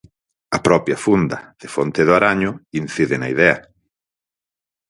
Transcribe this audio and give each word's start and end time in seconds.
A 0.57 0.59
propia 0.67 1.01
funda 1.05 1.37
de 1.59 1.67
Fonte 1.75 2.01
do 2.07 2.13
Araño 2.19 2.51
incide 2.81 3.15
na 3.17 3.27
idea. 3.35 3.57